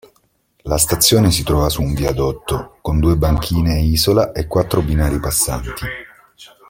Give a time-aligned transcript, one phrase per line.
[0.63, 5.69] La stazione si trova su viadotto, con due banchine isola e quattro binari passanti.